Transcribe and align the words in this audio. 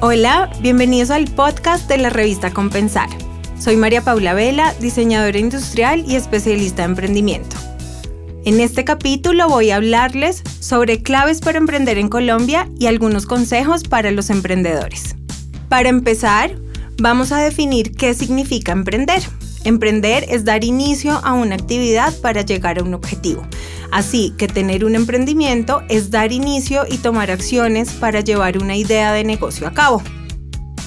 Hola, 0.00 0.48
bienvenidos 0.60 1.10
al 1.10 1.24
podcast 1.24 1.88
de 1.88 1.98
la 1.98 2.08
revista 2.08 2.52
Compensar. 2.52 3.08
Soy 3.58 3.76
María 3.76 4.00
Paula 4.00 4.32
Vela, 4.32 4.72
diseñadora 4.80 5.36
industrial 5.36 6.04
y 6.06 6.14
especialista 6.14 6.84
en 6.84 6.90
emprendimiento. 6.90 7.56
En 8.44 8.60
este 8.60 8.84
capítulo 8.84 9.48
voy 9.48 9.70
a 9.70 9.76
hablarles 9.76 10.44
sobre 10.60 11.02
claves 11.02 11.40
para 11.40 11.58
emprender 11.58 11.98
en 11.98 12.08
Colombia 12.08 12.68
y 12.78 12.86
algunos 12.86 13.26
consejos 13.26 13.82
para 13.82 14.12
los 14.12 14.30
emprendedores. 14.30 15.16
Para 15.68 15.88
empezar, 15.88 16.56
vamos 16.98 17.32
a 17.32 17.38
definir 17.38 17.90
qué 17.90 18.14
significa 18.14 18.70
emprender. 18.70 19.20
Emprender 19.68 20.24
es 20.30 20.46
dar 20.46 20.64
inicio 20.64 21.20
a 21.22 21.34
una 21.34 21.54
actividad 21.54 22.18
para 22.22 22.40
llegar 22.40 22.78
a 22.78 22.82
un 22.82 22.94
objetivo. 22.94 23.46
Así 23.92 24.32
que 24.38 24.48
tener 24.48 24.82
un 24.82 24.94
emprendimiento 24.94 25.82
es 25.90 26.10
dar 26.10 26.32
inicio 26.32 26.86
y 26.88 26.96
tomar 26.96 27.30
acciones 27.30 27.92
para 27.92 28.20
llevar 28.20 28.56
una 28.56 28.76
idea 28.76 29.12
de 29.12 29.24
negocio 29.24 29.66
a 29.66 29.74
cabo. 29.74 30.02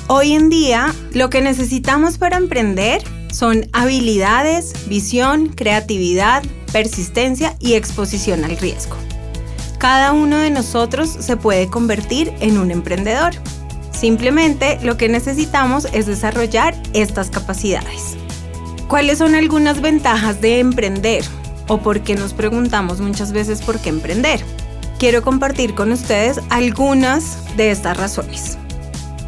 Hoy 0.07 0.31
en 0.31 0.49
día, 0.49 0.95
lo 1.13 1.29
que 1.29 1.41
necesitamos 1.41 2.17
para 2.17 2.37
emprender 2.37 3.03
son 3.31 3.67
habilidades, 3.71 4.73
visión, 4.87 5.49
creatividad, 5.49 6.41
persistencia 6.73 7.55
y 7.59 7.75
exposición 7.75 8.43
al 8.43 8.57
riesgo. 8.57 8.95
Cada 9.77 10.11
uno 10.11 10.37
de 10.37 10.49
nosotros 10.49 11.07
se 11.07 11.37
puede 11.37 11.67
convertir 11.67 12.33
en 12.39 12.57
un 12.57 12.71
emprendedor. 12.71 13.33
Simplemente 13.91 14.79
lo 14.81 14.97
que 14.97 15.07
necesitamos 15.07 15.87
es 15.93 16.07
desarrollar 16.07 16.73
estas 16.93 17.29
capacidades. 17.29 18.10
¿Cuáles 18.91 19.19
son 19.19 19.35
algunas 19.35 19.79
ventajas 19.79 20.41
de 20.41 20.59
emprender? 20.59 21.23
¿O 21.69 21.77
por 21.77 22.01
qué 22.01 22.15
nos 22.15 22.33
preguntamos 22.33 22.99
muchas 22.99 23.31
veces 23.31 23.61
por 23.61 23.79
qué 23.79 23.87
emprender? 23.87 24.41
Quiero 24.99 25.21
compartir 25.21 25.75
con 25.75 25.93
ustedes 25.93 26.41
algunas 26.49 27.37
de 27.55 27.71
estas 27.71 27.95
razones. 27.95 28.57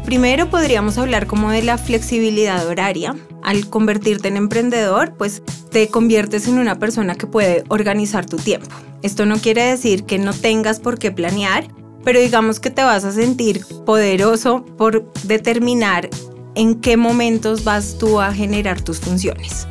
Primero 0.04 0.50
podríamos 0.50 0.98
hablar 0.98 1.26
como 1.26 1.50
de 1.50 1.62
la 1.62 1.78
flexibilidad 1.78 2.66
horaria. 2.66 3.16
Al 3.42 3.70
convertirte 3.70 4.28
en 4.28 4.36
emprendedor, 4.36 5.14
pues 5.16 5.40
te 5.70 5.88
conviertes 5.88 6.46
en 6.46 6.58
una 6.58 6.78
persona 6.78 7.14
que 7.14 7.26
puede 7.26 7.64
organizar 7.68 8.26
tu 8.26 8.36
tiempo. 8.36 8.68
Esto 9.00 9.24
no 9.24 9.38
quiere 9.38 9.62
decir 9.62 10.04
que 10.04 10.18
no 10.18 10.34
tengas 10.34 10.78
por 10.78 10.98
qué 10.98 11.10
planear, 11.10 11.68
pero 12.04 12.20
digamos 12.20 12.60
que 12.60 12.68
te 12.68 12.82
vas 12.82 13.04
a 13.04 13.12
sentir 13.12 13.64
poderoso 13.86 14.62
por 14.76 15.10
determinar 15.22 16.10
en 16.54 16.74
qué 16.76 16.96
momentos 16.96 17.64
vas 17.64 17.96
tú 17.98 18.20
a 18.20 18.32
generar 18.32 18.80
tus 18.80 19.00
funciones. 19.00 19.66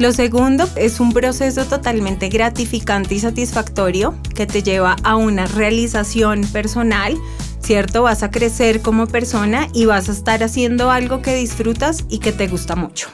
Lo 0.00 0.12
segundo 0.12 0.66
es 0.76 0.98
un 0.98 1.12
proceso 1.12 1.66
totalmente 1.66 2.30
gratificante 2.30 3.16
y 3.16 3.20
satisfactorio 3.20 4.14
que 4.34 4.46
te 4.46 4.62
lleva 4.62 4.96
a 5.02 5.16
una 5.16 5.44
realización 5.44 6.40
personal, 6.52 7.18
¿cierto? 7.60 8.04
Vas 8.04 8.22
a 8.22 8.30
crecer 8.30 8.80
como 8.80 9.06
persona 9.06 9.68
y 9.74 9.84
vas 9.84 10.08
a 10.08 10.12
estar 10.12 10.42
haciendo 10.42 10.90
algo 10.90 11.20
que 11.20 11.34
disfrutas 11.34 12.06
y 12.08 12.18
que 12.18 12.32
te 12.32 12.48
gusta 12.48 12.76
mucho. 12.76 13.08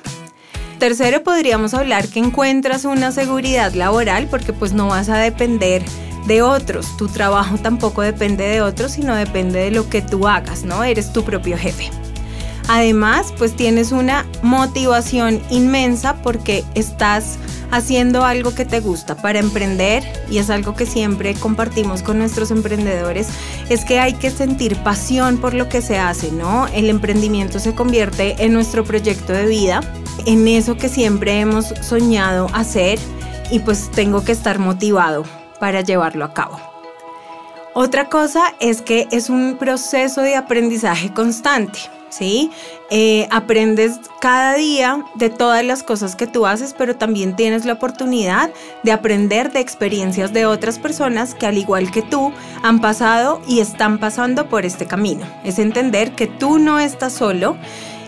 Tercero, 0.78 1.24
podríamos 1.24 1.74
hablar 1.74 2.06
que 2.06 2.20
encuentras 2.20 2.84
una 2.84 3.10
seguridad 3.10 3.72
laboral 3.72 4.28
porque 4.30 4.52
pues 4.52 4.72
no 4.72 4.86
vas 4.86 5.08
a 5.08 5.16
depender 5.16 5.82
de 6.28 6.42
otros. 6.42 6.96
Tu 6.96 7.08
trabajo 7.08 7.56
tampoco 7.58 8.02
depende 8.02 8.44
de 8.44 8.60
otros, 8.60 8.92
sino 8.92 9.16
depende 9.16 9.58
de 9.58 9.70
lo 9.72 9.88
que 9.88 10.02
tú 10.02 10.28
hagas, 10.28 10.64
¿no? 10.64 10.84
Eres 10.84 11.12
tu 11.12 11.24
propio 11.24 11.58
jefe. 11.58 11.90
Además, 12.68 13.32
pues 13.38 13.54
tienes 13.54 13.92
una 13.92 14.26
motivación 14.42 15.40
inmensa 15.50 16.16
porque 16.22 16.64
estás 16.74 17.38
haciendo 17.70 18.24
algo 18.24 18.54
que 18.54 18.64
te 18.64 18.80
gusta 18.80 19.16
para 19.16 19.38
emprender 19.38 20.04
y 20.30 20.38
es 20.38 20.50
algo 20.50 20.74
que 20.74 20.86
siempre 20.86 21.34
compartimos 21.34 22.02
con 22.02 22.18
nuestros 22.18 22.50
emprendedores, 22.50 23.28
es 23.68 23.84
que 23.84 24.00
hay 24.00 24.14
que 24.14 24.30
sentir 24.30 24.76
pasión 24.78 25.38
por 25.38 25.54
lo 25.54 25.68
que 25.68 25.82
se 25.82 25.98
hace, 25.98 26.32
¿no? 26.32 26.66
El 26.68 26.90
emprendimiento 26.90 27.58
se 27.58 27.74
convierte 27.74 28.44
en 28.44 28.52
nuestro 28.52 28.84
proyecto 28.84 29.32
de 29.32 29.46
vida, 29.46 29.80
en 30.26 30.46
eso 30.48 30.76
que 30.76 30.88
siempre 30.88 31.40
hemos 31.40 31.66
soñado 31.80 32.48
hacer 32.52 32.98
y 33.50 33.60
pues 33.60 33.90
tengo 33.92 34.24
que 34.24 34.32
estar 34.32 34.58
motivado 34.58 35.24
para 35.60 35.80
llevarlo 35.80 36.24
a 36.24 36.34
cabo. 36.34 36.58
Otra 37.74 38.08
cosa 38.08 38.54
es 38.58 38.80
que 38.80 39.06
es 39.10 39.28
un 39.28 39.56
proceso 39.58 40.22
de 40.22 40.34
aprendizaje 40.34 41.12
constante. 41.12 41.78
¿Sí? 42.16 42.50
Eh, 42.90 43.26
aprendes 43.30 44.00
cada 44.20 44.54
día 44.54 45.04
de 45.14 45.30
todas 45.30 45.64
las 45.64 45.82
cosas 45.82 46.16
que 46.16 46.26
tú 46.26 46.46
haces, 46.46 46.74
pero 46.76 46.96
también 46.96 47.36
tienes 47.36 47.64
la 47.64 47.74
oportunidad 47.74 48.50
de 48.82 48.92
aprender 48.92 49.52
de 49.52 49.60
experiencias 49.60 50.32
de 50.32 50.46
otras 50.46 50.78
personas 50.78 51.34
que 51.34 51.46
al 51.46 51.58
igual 51.58 51.90
que 51.90 52.02
tú 52.02 52.32
han 52.62 52.80
pasado 52.80 53.40
y 53.46 53.60
están 53.60 53.98
pasando 53.98 54.48
por 54.48 54.64
este 54.64 54.86
camino. 54.86 55.26
Es 55.44 55.58
entender 55.58 56.12
que 56.12 56.26
tú 56.26 56.58
no 56.58 56.78
estás 56.78 57.12
solo 57.12 57.56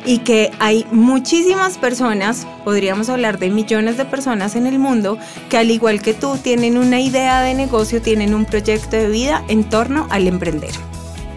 y 0.05 0.19
que 0.19 0.51
hay 0.59 0.87
muchísimas 0.91 1.77
personas, 1.77 2.47
podríamos 2.65 3.09
hablar 3.09 3.39
de 3.39 3.51
millones 3.51 3.97
de 3.97 4.05
personas 4.05 4.57
en 4.57 4.67
el 4.67 4.79
mundo, 4.79 5.19
que 5.49 5.59
al 5.59 5.71
igual 5.71 6.01
que 6.01 6.15
tú 6.15 6.37
tienen 6.39 6.79
una 6.79 7.01
idea 7.01 7.43
de 7.43 7.55
negocio, 7.55 8.01
tienen 8.01 8.35
un 8.35 8.45
proyecto 8.45 8.97
de 8.97 9.09
vida 9.09 9.45
en 9.49 9.65
torno 9.65 10.07
al 10.11 10.27
emprender. 10.27 10.71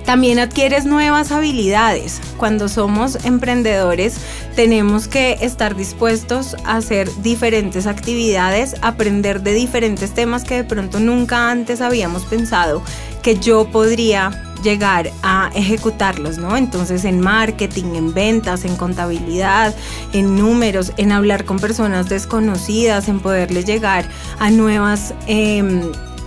También 0.06 0.40
adquieres 0.40 0.86
nuevas 0.86 1.32
habilidades. 1.32 2.22
Cuando 2.38 2.68
somos 2.70 3.24
emprendedores 3.24 4.18
tenemos 4.56 5.08
que 5.08 5.38
estar 5.42 5.76
dispuestos 5.76 6.56
a 6.66 6.78
hacer 6.78 7.10
diferentes 7.22 7.88
actividades, 7.88 8.76
aprender 8.82 9.42
de 9.42 9.54
diferentes 9.54 10.14
temas 10.14 10.44
que 10.44 10.56
de 10.56 10.64
pronto 10.64 11.00
nunca 11.00 11.50
antes 11.50 11.82
habíamos 11.82 12.24
pensado 12.26 12.82
que 13.22 13.38
yo 13.38 13.66
podría 13.72 14.32
llegar 14.64 15.12
a 15.24 15.50
ejecutarlos, 15.56 16.38
¿no? 16.38 16.56
Entonces 16.56 17.06
en 17.06 17.20
marketing, 17.20 17.96
en 17.96 18.14
ventas, 18.14 18.66
en 18.66 18.76
contabilidad, 18.76 19.76
en 20.14 20.36
números, 20.36 20.94
en 20.98 21.12
hablar 21.12 21.46
con 21.46 21.60
personas 21.60 22.10
desconocidas, 22.10 23.08
en 23.08 23.20
poderles 23.20 23.66
llegar 23.66 24.06
a 24.40 24.52
nuevas, 24.52 25.14
em, 25.28 25.82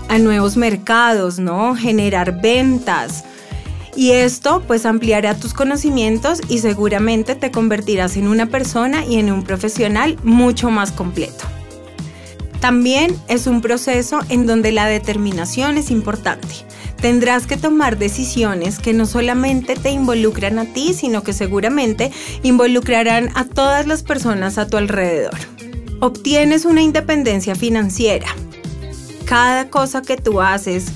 a 0.09 0.19
nuevos 0.19 0.57
mercados, 0.57 1.39
¿no? 1.39 1.75
Generar 1.75 2.41
ventas. 2.41 3.25
Y 3.97 4.11
esto 4.11 4.63
pues 4.67 4.87
ampliará 4.87 5.35
tus 5.35 5.55
conocimientos 5.55 6.41
y 6.49 6.59
seguramente 6.59 7.35
te 7.35 7.51
convertirás 7.51 8.17
en 8.17 8.29
una 8.29 8.47
persona 8.47 9.05
y 9.05 9.17
en 9.17 9.31
un 9.31 9.45
profesional 9.45 10.19
mucho 10.25 10.71
más 10.71 10.91
completo. 10.91 11.45
También 12.61 13.15
es 13.29 13.47
un 13.47 13.61
proceso 13.61 14.21
en 14.31 14.47
donde 14.47 14.73
la 14.73 14.87
determinación 14.87 15.77
es 15.77 15.91
importante. 15.91 16.49
Tendrás 17.01 17.47
que 17.47 17.59
tomar 17.59 17.99
decisiones 17.99 18.79
que 18.79 18.95
no 18.95 19.05
solamente 19.05 19.77
te 19.77 19.91
involucran 19.91 20.59
a 20.59 20.65
ti, 20.65 20.95
sino 20.95 21.23
que 21.23 21.35
seguramente 21.35 22.11
involucrarán 22.43 23.29
a 23.35 23.45
todas 23.45 23.87
las 23.87 24.03
personas 24.03 24.57
a 24.57 24.67
tu 24.67 24.79
alrededor. 24.79 25.37
Obtienes 26.01 26.65
una 26.65 26.81
independencia 26.81 27.55
financiera. 27.55 28.29
Cada 29.27 29.69
cosa 29.69 30.01
que 30.01 30.17
tú 30.17 30.41
haces, 30.41 30.87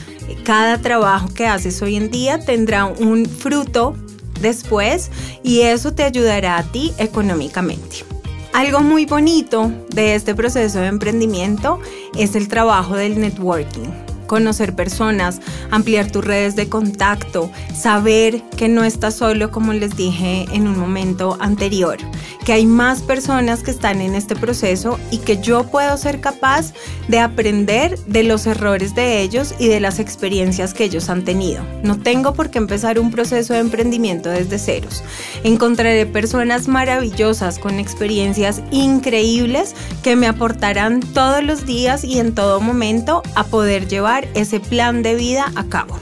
cada 0.48 0.78
trabajo 0.78 1.28
que 1.28 1.47
haces 1.47 1.82
hoy 1.82 1.97
en 1.97 2.10
día 2.10 2.38
tendrá 2.38 2.86
un 2.86 3.26
fruto 3.26 3.94
después 4.41 5.10
y 5.42 5.60
eso 5.60 5.92
te 5.92 6.04
ayudará 6.04 6.56
a 6.56 6.62
ti 6.62 6.94
económicamente. 6.97 8.06
Algo 8.54 8.81
muy 8.81 9.04
bonito 9.04 9.70
de 9.91 10.14
este 10.14 10.34
proceso 10.34 10.78
de 10.78 10.86
emprendimiento 10.86 11.81
es 12.16 12.34
el 12.34 12.48
trabajo 12.48 12.97
del 12.97 13.20
networking 13.20 14.08
conocer 14.28 14.77
personas, 14.77 15.41
ampliar 15.72 16.12
tus 16.12 16.25
redes 16.25 16.55
de 16.55 16.69
contacto, 16.69 17.50
saber 17.75 18.43
que 18.56 18.69
no 18.69 18.84
estás 18.84 19.16
solo 19.16 19.50
como 19.50 19.72
les 19.72 19.97
dije 19.97 20.47
en 20.53 20.69
un 20.69 20.78
momento 20.78 21.37
anterior, 21.41 21.99
que 22.44 22.53
hay 22.53 22.66
más 22.66 23.03
personas 23.03 23.65
que 23.65 23.72
están 23.72 24.00
en 24.00 24.15
este 24.15 24.37
proceso 24.37 25.00
y 25.11 25.19
que 25.19 25.39
yo 25.39 25.65
puedo 25.65 25.97
ser 25.97 26.21
capaz 26.21 26.72
de 27.09 27.19
aprender 27.19 27.98
de 28.07 28.22
los 28.22 28.47
errores 28.47 28.95
de 28.95 29.21
ellos 29.21 29.54
y 29.59 29.69
de 29.69 29.80
las 29.80 29.98
experiencias 29.98 30.75
que 30.75 30.84
ellos 30.84 31.09
han 31.09 31.25
tenido. 31.25 31.65
No 31.83 31.98
tengo 31.98 32.34
por 32.34 32.51
qué 32.51 32.59
empezar 32.59 32.98
un 32.98 33.10
proceso 33.10 33.54
de 33.54 33.60
emprendimiento 33.60 34.28
desde 34.28 34.59
ceros. 34.59 35.03
Encontraré 35.42 36.07
personas 36.07 36.69
maravillosas 36.69 37.59
con 37.59 37.78
experiencias 37.78 38.63
increíbles 38.71 39.75
que 40.03 40.16
me 40.16 40.27
aportarán 40.27 41.01
todos 41.01 41.42
los 41.42 41.66
días 41.66 42.04
y 42.04 42.19
en 42.19 42.34
todo 42.34 42.60
momento 42.60 43.22
a 43.34 43.45
poder 43.45 43.89
llevar 43.89 44.17
ese 44.34 44.59
plan 44.59 45.03
de 45.03 45.15
vida 45.15 45.53
a 45.54 45.65
cabo. 45.65 45.97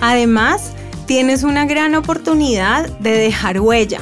Además, 0.00 0.72
tienes 1.06 1.42
una 1.42 1.66
gran 1.66 1.94
oportunidad 1.94 2.88
de 2.98 3.12
dejar 3.12 3.60
huella, 3.60 4.00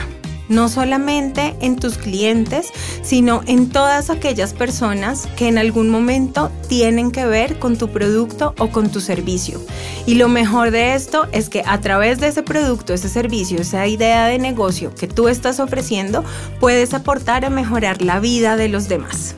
no 0.48 0.69
solamente 0.69 1.54
en 1.60 1.76
tus 1.76 1.96
clientes, 1.96 2.72
sino 3.02 3.42
en 3.46 3.70
todas 3.70 4.10
aquellas 4.10 4.52
personas 4.52 5.28
que 5.37 5.48
en 5.48 5.58
algún 5.58 5.88
momento 5.88 6.50
tienen 6.69 7.10
que 7.12 7.25
ver 7.25 7.58
con 7.58 7.78
tu 7.78 7.88
producto 7.88 8.54
o 8.58 8.69
con 8.69 8.90
tu 8.90 9.00
servicio. 9.00 9.60
Y 10.06 10.14
lo 10.14 10.28
mejor 10.28 10.70
de 10.70 10.94
esto 10.94 11.28
es 11.32 11.48
que 11.48 11.62
a 11.64 11.81
través 11.81 12.19
de 12.19 12.28
ese 12.28 12.42
producto, 12.42 12.92
ese 12.92 13.08
servicio, 13.08 13.60
esa 13.60 13.87
idea 13.87 14.26
de 14.26 14.38
negocio 14.38 14.94
que 14.94 15.06
tú 15.06 15.28
estás 15.28 15.60
ofreciendo, 15.60 16.25
puedes 16.58 16.94
aportar 16.94 17.44
a 17.44 17.50
mejorar 17.50 18.02
la 18.02 18.19
vida 18.20 18.56
de 18.56 18.69
los 18.69 18.88
demás. 18.88 19.37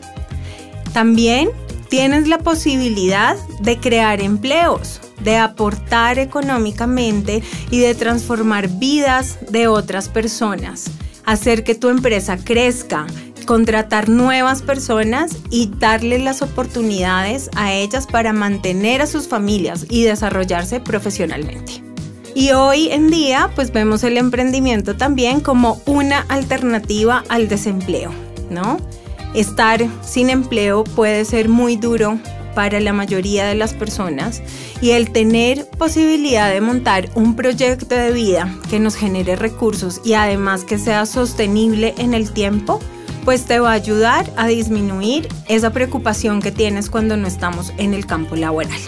También 0.93 1.51
tienes 1.93 2.27
la 2.27 2.39
posibilidad 2.39 3.37
de 3.61 3.79
crear 3.79 4.23
empleos. 4.23 4.99
de 5.21 5.37
aportar 5.37 6.19
económicamente 6.19 7.45
y 7.71 7.79
de 7.79 7.95
transformar 7.95 8.67
vidas 8.67 9.39
de 9.51 9.69
otras 9.69 10.09
personas, 10.09 10.91
hacer 11.25 11.63
que 11.63 11.77
tu 11.77 11.91
empresa 11.91 12.39
crezca, 12.39 13.07
contratar 13.47 14.09
nuevas 14.09 14.63
personas 14.63 15.37
y 15.49 15.71
darle 15.79 16.19
las 16.19 16.43
oportunidades 16.43 17.51
a 17.55 17.73
ellas 17.73 18.09
para 18.09 18.33
mantener 18.33 19.01
a 19.01 19.07
sus 19.07 19.29
familias 19.29 19.87
y 19.89 20.03
desarrollarse 20.03 20.81
profesionalmente. 20.81 21.85
Y 22.35 22.51
hoy 22.51 22.89
en 22.91 23.11
día 23.11 23.51
pues 23.55 23.71
vemos 23.71 24.03
el 24.03 24.17
emprendimiento 24.17 24.97
también 24.97 25.41
como 25.41 25.81
una 25.87 26.21
alternativa 26.31 27.23
al 27.29 27.49
desempleo, 27.49 28.11
¿no? 28.51 28.79
Estar 29.35 29.87
sin 30.03 30.29
empleo 30.29 30.85
puede 30.85 31.25
ser 31.25 31.49
muy 31.49 31.77
duro 31.77 32.19
para 32.55 32.81
la 32.81 32.93
mayoría 32.93 33.47
de 33.47 33.55
las 33.55 33.73
personas 33.73 34.43
y 34.83 34.91
el 34.91 35.11
tener 35.11 35.67
posibilidad 35.79 36.53
de 36.53 36.61
montar 36.61 37.09
un 37.15 37.35
proyecto 37.35 37.95
de 37.95 38.13
vida 38.13 38.55
que 38.69 38.79
nos 38.79 38.95
genere 38.95 39.37
recursos 39.37 40.03
y 40.05 40.13
además 40.15 40.65
que 40.65 40.79
sea 40.79 41.07
sostenible 41.07 41.95
en 41.97 42.13
el 42.13 42.31
tiempo, 42.31 42.79
pues 43.25 43.47
te 43.47 43.59
va 43.59 43.71
a 43.71 43.75
ayudar 43.75 44.31
a 44.37 44.47
disminuir 44.49 45.29
esa 45.49 45.71
preocupación 45.71 46.43
que 46.43 46.53
tienes 46.53 46.91
cuando 46.91 47.17
no 47.17 47.27
estamos 47.27 47.73
en 47.79 47.95
el 47.95 48.05
campo 48.05 48.37
laboral. 48.37 48.81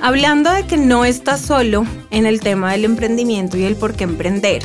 Hablando 0.00 0.52
de 0.52 0.66
que 0.66 0.76
no 0.76 1.04
estás 1.04 1.40
solo 1.40 1.84
en 2.10 2.26
el 2.26 2.40
tema 2.40 2.72
del 2.72 2.84
emprendimiento 2.84 3.56
y 3.56 3.64
el 3.64 3.76
por 3.76 3.94
qué 3.94 4.04
emprender. 4.04 4.62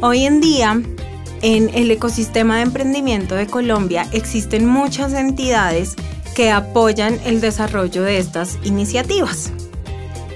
Hoy 0.00 0.24
en 0.24 0.40
día, 0.40 0.82
en 1.44 1.70
el 1.74 1.90
ecosistema 1.90 2.56
de 2.56 2.62
emprendimiento 2.62 3.34
de 3.34 3.46
Colombia 3.46 4.08
existen 4.12 4.64
muchas 4.64 5.12
entidades 5.12 5.94
que 6.34 6.50
apoyan 6.50 7.20
el 7.26 7.42
desarrollo 7.42 8.02
de 8.02 8.16
estas 8.16 8.58
iniciativas. 8.64 9.52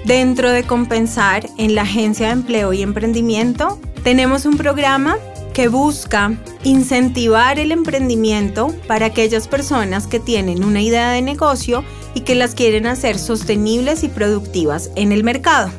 Dentro 0.05 0.51
de 0.51 0.63
Compensar, 0.63 1.49
en 1.57 1.73
la 1.73 1.81
Agencia 1.81 2.27
de 2.27 2.33
Empleo 2.33 2.73
y 2.73 2.83
Emprendimiento, 2.83 3.79
tenemos 4.03 4.45
un 4.45 4.55
programa 4.55 5.17
que 5.55 5.67
busca 5.67 6.37
incentivar 6.63 7.57
el 7.57 7.71
emprendimiento 7.71 8.67
para 8.87 9.07
aquellas 9.07 9.47
personas 9.47 10.05
que 10.05 10.19
tienen 10.19 10.63
una 10.63 10.83
idea 10.83 11.09
de 11.09 11.23
negocio 11.23 11.83
y 12.13 12.21
que 12.21 12.35
las 12.35 12.53
quieren 12.53 12.85
hacer 12.85 13.17
sostenibles 13.17 14.03
y 14.03 14.09
productivas 14.09 14.91
en 14.95 15.11
el 15.11 15.23
mercado. 15.23 15.71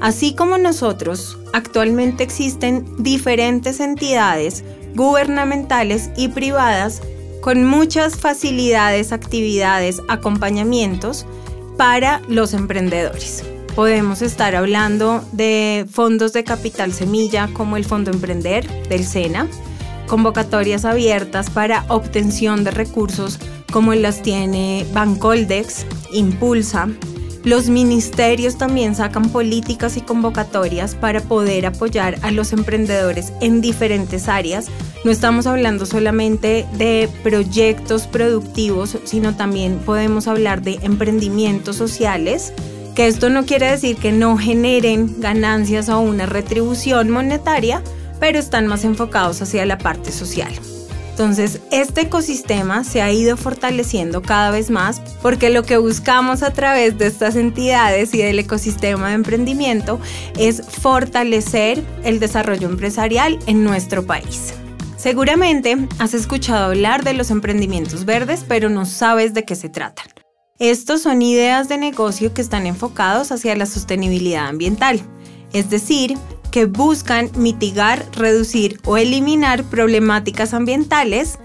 Así 0.00 0.34
como 0.34 0.56
nosotros, 0.58 1.38
actualmente 1.52 2.24
existen 2.24 2.86
diferentes 2.98 3.80
entidades 3.80 4.64
gubernamentales 4.94 6.10
y 6.16 6.28
privadas 6.28 7.02
con 7.40 7.64
muchas 7.64 8.16
facilidades, 8.16 9.12
actividades, 9.12 10.02
acompañamientos 10.08 11.26
para 11.76 12.20
los 12.28 12.54
emprendedores. 12.54 13.44
Podemos 13.74 14.20
estar 14.20 14.56
hablando 14.56 15.24
de 15.32 15.86
fondos 15.90 16.32
de 16.32 16.44
capital 16.44 16.92
semilla 16.92 17.48
como 17.52 17.76
el 17.76 17.84
Fondo 17.84 18.10
Emprender 18.10 18.66
del 18.88 19.04
SENA, 19.04 19.48
convocatorias 20.06 20.84
abiertas 20.84 21.50
para 21.50 21.84
obtención 21.88 22.64
de 22.64 22.72
recursos 22.72 23.38
como 23.72 23.94
las 23.94 24.22
tiene 24.22 24.84
Bancoldex, 24.92 25.86
Impulsa. 26.12 26.88
Los 27.42 27.68
ministerios 27.68 28.58
también 28.58 28.94
sacan 28.94 29.30
políticas 29.30 29.96
y 29.96 30.02
convocatorias 30.02 30.94
para 30.94 31.22
poder 31.22 31.64
apoyar 31.64 32.18
a 32.22 32.30
los 32.30 32.52
emprendedores 32.52 33.32
en 33.40 33.62
diferentes 33.62 34.28
áreas. 34.28 34.66
No 35.04 35.10
estamos 35.10 35.46
hablando 35.46 35.86
solamente 35.86 36.66
de 36.74 37.08
proyectos 37.22 38.06
productivos, 38.06 38.98
sino 39.04 39.36
también 39.36 39.78
podemos 39.78 40.28
hablar 40.28 40.60
de 40.60 40.78
emprendimientos 40.82 41.76
sociales 41.76 42.52
que 42.94 43.06
esto 43.06 43.30
no 43.30 43.46
quiere 43.46 43.70
decir 43.70 43.96
que 43.96 44.12
no 44.12 44.36
generen 44.36 45.20
ganancias 45.20 45.88
o 45.88 46.00
una 46.00 46.26
retribución 46.26 47.08
monetaria, 47.08 47.82
pero 48.18 48.38
están 48.38 48.66
más 48.66 48.84
enfocados 48.84 49.40
hacia 49.40 49.64
la 49.64 49.78
parte 49.78 50.12
social. 50.12 50.52
Entonces, 51.20 51.60
este 51.70 52.00
ecosistema 52.00 52.82
se 52.82 53.02
ha 53.02 53.12
ido 53.12 53.36
fortaleciendo 53.36 54.22
cada 54.22 54.50
vez 54.50 54.70
más 54.70 55.02
porque 55.20 55.50
lo 55.50 55.64
que 55.64 55.76
buscamos 55.76 56.42
a 56.42 56.54
través 56.54 56.96
de 56.96 57.08
estas 57.08 57.36
entidades 57.36 58.14
y 58.14 58.22
del 58.22 58.38
ecosistema 58.38 59.08
de 59.08 59.16
emprendimiento 59.16 60.00
es 60.38 60.62
fortalecer 60.62 61.84
el 62.04 62.20
desarrollo 62.20 62.66
empresarial 62.70 63.38
en 63.46 63.64
nuestro 63.64 64.06
país. 64.06 64.54
Seguramente 64.96 65.76
has 65.98 66.14
escuchado 66.14 66.64
hablar 66.64 67.04
de 67.04 67.12
los 67.12 67.30
emprendimientos 67.30 68.06
verdes, 68.06 68.42
pero 68.48 68.70
no 68.70 68.86
sabes 68.86 69.34
de 69.34 69.44
qué 69.44 69.56
se 69.56 69.68
tratan. 69.68 70.06
Estos 70.58 71.02
son 71.02 71.20
ideas 71.20 71.68
de 71.68 71.76
negocio 71.76 72.32
que 72.32 72.40
están 72.40 72.66
enfocados 72.66 73.30
hacia 73.30 73.54
la 73.56 73.66
sostenibilidad 73.66 74.46
ambiental, 74.46 75.02
es 75.52 75.68
decir, 75.68 76.16
que 76.50 76.66
buscan 76.66 77.30
mitigar, 77.36 78.06
reducir 78.12 78.80
o 78.84 78.96
eliminar 78.96 79.64
problemáticas 79.64 80.54
ambientales 80.54 81.38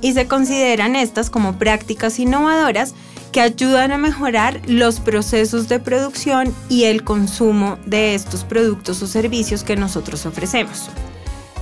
y 0.00 0.12
se 0.12 0.26
consideran 0.26 0.96
estas 0.96 1.30
como 1.30 1.58
prácticas 1.58 2.18
innovadoras 2.18 2.94
que 3.32 3.40
ayudan 3.40 3.92
a 3.92 3.98
mejorar 3.98 4.60
los 4.66 5.00
procesos 5.00 5.68
de 5.68 5.80
producción 5.80 6.54
y 6.68 6.84
el 6.84 7.02
consumo 7.02 7.78
de 7.86 8.14
estos 8.14 8.44
productos 8.44 9.02
o 9.02 9.06
servicios 9.06 9.64
que 9.64 9.74
nosotros 9.74 10.26
ofrecemos. 10.26 10.90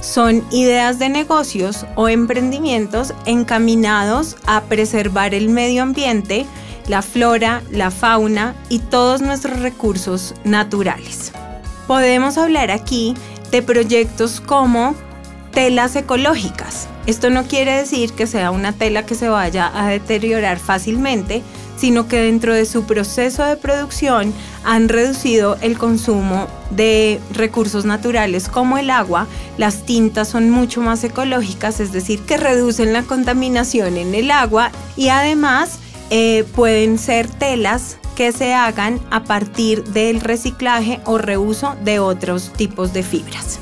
Son 0.01 0.43
ideas 0.51 0.99
de 0.99 1.11
negocios 1.11 1.87
o 1.95 2.09
emprendimientos 2.09 3.15
encaminados 3.27 4.37
a 4.47 4.63
preservar 4.63 5.35
el 5.35 5.49
medio 5.51 5.83
ambiente, 5.83 6.47
la 6.89 7.03
flora, 7.03 7.63
la 7.71 7.91
fauna 7.91 8.55
y 8.69 8.79
todos 8.79 9.21
nuestros 9.21 9.61
recursos 9.61 10.35
naturales. 10.43 11.33
Podemos 11.91 12.39
hablar 12.39 12.71
aquí 12.71 13.17
de 13.51 13.63
proyectos 13.63 14.41
como 14.41 14.95
telas 15.51 15.97
ecológicas. 15.97 16.87
Esto 17.07 17.31
no 17.31 17.43
quiere 17.49 17.79
decir 17.79 18.13
que 18.13 18.29
sea 18.29 18.53
una 18.53 18.73
tela 18.73 19.05
que 19.07 19.17
se 19.17 19.29
vaya 19.29 19.73
a 19.75 19.89
deteriorar 19.89 20.61
fácilmente, 20.61 21.43
sino 21.77 22.07
que 22.07 22.21
dentro 22.21 22.55
de 22.55 22.65
su 22.65 22.85
proceso 22.85 23.45
de 23.45 23.57
producción 23.57 24.33
han 24.63 24.89
reducido 24.89 25.57
el 25.63 25.79
consumo 25.79 26.47
de 26.71 27.19
recursos 27.33 27.85
naturales 27.85 28.49
como 28.49 28.79
el 28.79 28.89
agua. 28.89 29.27
Las 29.59 29.85
tintas 29.85 30.29
son 30.29 30.49
mucho 30.49 30.81
más 30.81 31.03
ecológicas, 31.03 31.81
es 31.81 31.91
decir, 31.91 32.21
que 32.21 32.37
reducen 32.37 32.93
la 32.93 33.03
contaminación 33.03 33.97
en 33.97 34.15
el 34.15 34.31
agua 34.31 34.71
y 34.97 35.09
además 35.09 35.81
eh, 36.11 36.45
pueden 36.55 36.99
ser 36.99 37.29
telas 37.29 37.97
que 38.17 38.33
se 38.33 38.55
hagan 38.55 39.01
a 39.11 39.25
partir 39.25 39.85
del 39.85 40.21
reciclaje 40.21 41.01
o 41.05 41.19
reuso 41.19 41.77
de 41.85 41.99
otros 41.99 42.53
tipos 42.53 42.93
de 42.93 43.03
fibras. 43.03 43.59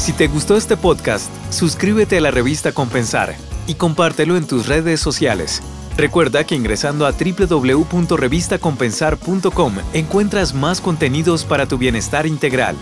Si 0.00 0.12
te 0.14 0.28
gustó 0.28 0.56
este 0.56 0.78
podcast, 0.78 1.30
suscríbete 1.50 2.16
a 2.16 2.22
la 2.22 2.30
revista 2.30 2.72
Compensar 2.72 3.36
y 3.66 3.74
compártelo 3.74 4.38
en 4.38 4.46
tus 4.46 4.66
redes 4.66 4.98
sociales. 4.98 5.60
Recuerda 5.94 6.44
que 6.44 6.54
ingresando 6.54 7.04
a 7.04 7.12
www.revistacompensar.com 7.12 9.74
encuentras 9.92 10.54
más 10.54 10.80
contenidos 10.80 11.44
para 11.44 11.66
tu 11.66 11.76
bienestar 11.76 12.26
integral. 12.26 12.76